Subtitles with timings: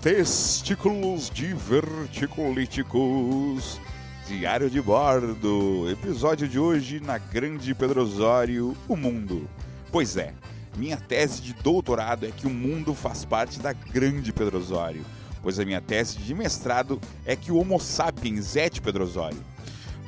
[0.00, 3.78] Testículos diverticulíticos.
[4.26, 5.90] Diário de bordo.
[5.90, 9.46] Episódio de hoje na Grande Pedro Osório, o mundo.
[9.90, 10.32] Pois é,
[10.76, 15.04] minha tese de doutorado é que o mundo faz parte da Grande Pedro Osório,
[15.42, 19.44] pois a minha tese de mestrado é que o Homo sapiens é de Pedro Osório.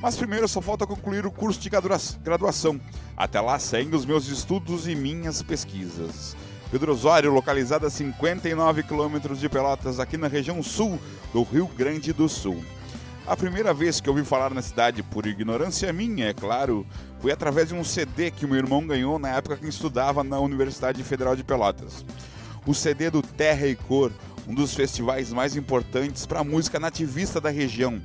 [0.00, 2.80] Mas primeiro só falta concluir o curso de graduação.
[3.16, 6.34] Até lá seguem os meus estudos e minhas pesquisas.
[6.74, 10.98] Pedro Osório, localizada a 59 quilômetros de Pelotas, aqui na região sul
[11.32, 12.64] do Rio Grande do Sul.
[13.24, 16.84] A primeira vez que ouvi falar na cidade, por ignorância minha, é claro,
[17.20, 21.00] foi através de um CD que meu irmão ganhou na época que estudava na Universidade
[21.04, 22.04] Federal de Pelotas.
[22.66, 24.10] O CD do Terra e Cor,
[24.48, 28.02] um dos festivais mais importantes para a música nativista da região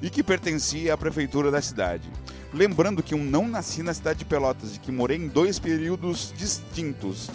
[0.00, 2.08] e que pertencia à prefeitura da cidade.
[2.54, 6.32] Lembrando que eu não nasci na cidade de Pelotas e que morei em dois períodos
[6.38, 7.28] distintos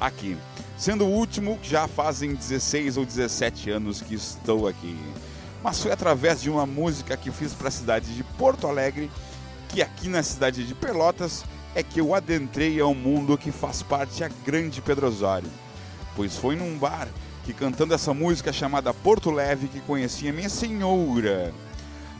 [0.00, 0.36] aqui.
[0.76, 4.96] Sendo o último, já fazem 16 ou 17 anos que estou aqui.
[5.62, 9.10] Mas foi através de uma música que fiz para a cidade de Porto Alegre,
[9.68, 14.22] que aqui na cidade de Pelotas é que eu adentrei ao mundo que faz parte
[14.22, 15.50] a grande Pedro Osório.
[16.14, 17.08] Pois foi num bar
[17.44, 21.52] que cantando essa música chamada Porto Leve que conheci a minha senhora.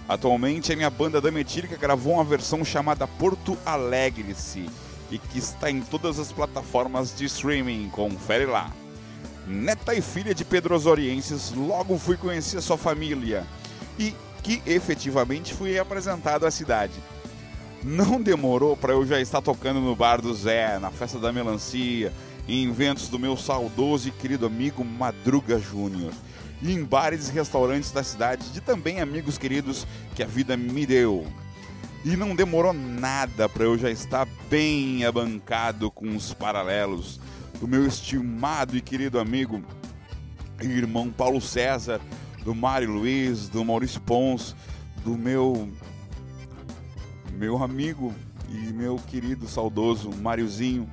[0.08, 4.66] Atualmente a minha banda da Metílica gravou uma versão chamada Porto Alegre-se
[5.11, 7.89] e que está em todas as plataformas de streaming.
[7.91, 8.73] Confere lá.
[9.47, 13.47] Neta e filha de Pedro Osorienses, logo fui conhecer sua família
[13.98, 16.92] e que efetivamente fui apresentado à cidade.
[17.83, 22.12] Não demorou para eu já estar tocando no bar do Zé, na festa da melancia,
[22.48, 26.12] em eventos do meu saudoso e querido amigo Madruga Júnior,
[26.61, 30.84] e em bares e restaurantes da cidade de também amigos queridos que a vida me
[30.84, 31.27] deu.
[32.04, 37.20] E não demorou nada para eu já estar bem abancado com os paralelos
[37.60, 39.62] do meu estimado e querido amigo
[40.62, 42.00] e irmão Paulo César,
[42.44, 44.54] do Mário Luiz, do Maurício Pons,
[45.04, 45.69] do meu
[47.32, 48.12] meu amigo
[48.48, 50.88] e meu querido saudoso Máriozinho,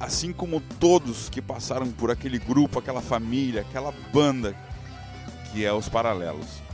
[0.00, 4.56] assim como todos que passaram por aquele grupo, aquela família, aquela banda
[5.52, 6.67] que é os Paralelos.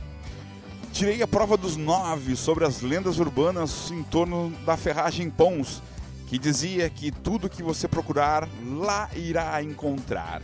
[0.95, 5.83] Tirei a prova dos nove sobre as lendas urbanas em torno da ferragem Pons,
[6.25, 10.41] que dizia que tudo que você procurar lá irá encontrar.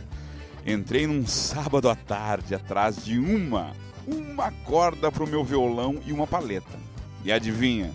[0.66, 3.72] Entrei num sábado à tarde atrás de uma,
[4.06, 6.78] uma corda para o meu violão e uma paleta.
[7.24, 7.90] E adivinha?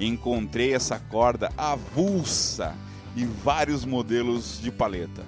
[0.00, 2.74] Encontrei essa corda avulsa
[3.14, 5.22] e vários modelos de paleta.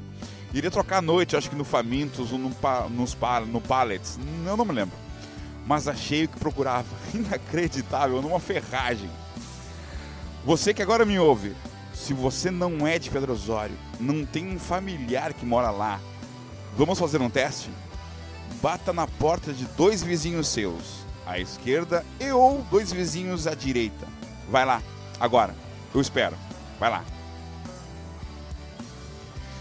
[0.52, 2.50] Iria trocar à noite, acho que no Famintos ou no,
[2.90, 3.16] nos,
[3.46, 5.03] no Pallets, eu não me lembro
[5.66, 6.88] mas achei o que procurava.
[7.14, 9.10] Inacreditável, numa ferragem.
[10.44, 11.54] Você que agora me ouve,
[11.94, 16.00] se você não é de Pedro Osório, não tem um familiar que mora lá,
[16.76, 17.70] vamos fazer um teste?
[18.60, 24.06] Bata na porta de dois vizinhos seus, à esquerda e ou dois vizinhos à direita.
[24.50, 24.82] Vai lá,
[25.18, 25.54] agora,
[25.94, 26.36] eu espero.
[26.78, 27.04] Vai lá.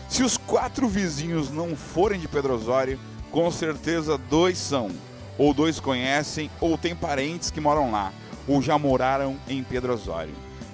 [0.10, 3.00] Se os quatro vizinhos não forem de Pedro Osório,
[3.32, 4.92] com certeza dois são
[5.38, 8.14] ou dois conhecem, ou tem parentes que moram lá,
[8.48, 10.34] ou já moraram em Pedro Osório.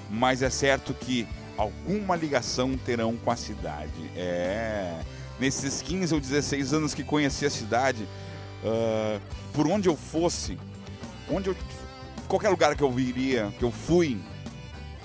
[0.10, 1.28] Mas é certo que
[1.58, 4.12] alguma ligação terão com a cidade.
[4.16, 5.00] É.
[5.40, 8.04] Nesses 15 ou 16 anos que conheci a cidade,
[8.64, 9.22] uh,
[9.54, 10.58] por onde eu fosse,
[11.32, 11.56] onde eu,
[12.28, 14.18] qualquer lugar que eu viria, que eu fui,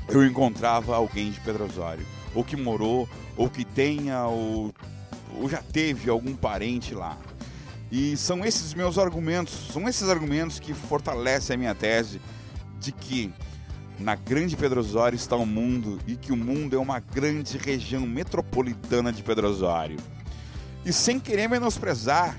[0.09, 4.75] eu encontrava alguém de Pedro Osório, ou que morou, ou que tenha, ou,
[5.37, 7.17] ou já teve algum parente lá.
[7.97, 12.21] E são esses meus argumentos, são esses argumentos que fortalecem a minha tese
[12.81, 13.33] de que
[14.01, 18.01] na grande Pedro Osório está o mundo e que o mundo é uma grande região
[18.01, 19.97] metropolitana de Pedro Osório.
[20.85, 22.37] E sem querer menosprezar,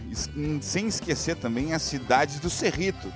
[0.59, 3.09] sem esquecer também a cidade do Cerrito,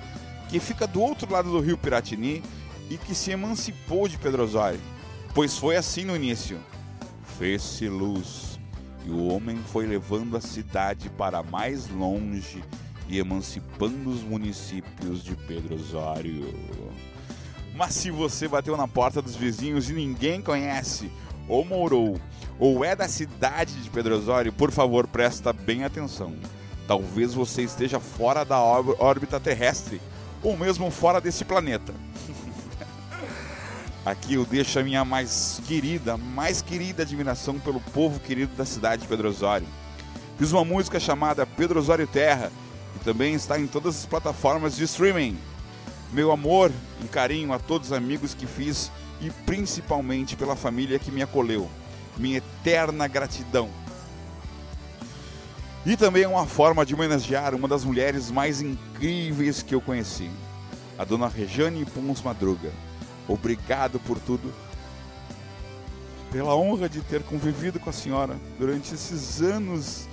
[0.48, 2.42] que fica do outro lado do rio Piratini
[2.88, 4.80] e que se emancipou de Pedro Osório.
[5.34, 6.58] Pois foi assim no início.
[7.38, 8.49] Fez-se luz
[9.06, 12.62] e o homem foi levando a cidade para mais longe
[13.08, 16.54] e emancipando os municípios de Pedro Osório.
[17.74, 21.10] Mas se você bateu na porta dos vizinhos e ninguém conhece,
[21.48, 22.20] ou morou,
[22.58, 26.34] ou é da cidade de Pedro Osório, por favor, presta bem atenção.
[26.86, 30.00] Talvez você esteja fora da órbita terrestre,
[30.42, 31.94] ou mesmo fora desse planeta.
[34.04, 39.02] Aqui eu deixo a minha mais querida, mais querida admiração pelo povo querido da cidade
[39.02, 39.66] de Pedro Osório.
[40.38, 42.50] Fiz uma música chamada Pedro Osório Terra,
[42.94, 45.38] que também está em todas as plataformas de streaming.
[46.14, 46.72] Meu amor
[47.04, 51.68] e carinho a todos os amigos que fiz e principalmente pela família que me acolheu.
[52.16, 53.68] Minha eterna gratidão.
[55.84, 60.30] E também é uma forma de homenagear uma das mulheres mais incríveis que eu conheci,
[60.98, 62.70] a dona Rejane Pons Madruga.
[63.30, 64.52] Obrigado por tudo,
[66.32, 70.08] pela honra de ter convivido com a senhora durante esses anos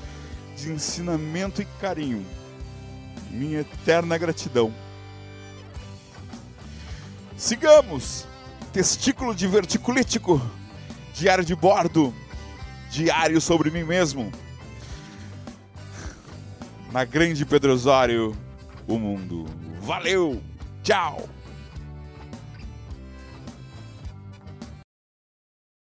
[0.55, 2.23] de ensinamento e carinho.
[3.31, 4.71] Minha eterna gratidão.
[7.35, 8.27] Sigamos!
[8.71, 10.39] Testículo diverticulítico,
[11.15, 12.13] diário de bordo,
[12.91, 14.31] diário sobre mim mesmo.
[16.91, 18.37] Na grande Pedro Osório,
[18.87, 19.47] o mundo.
[19.81, 20.39] Valeu!
[20.83, 21.27] Tchau!